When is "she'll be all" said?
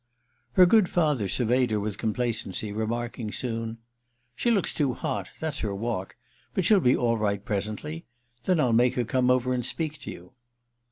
6.65-7.19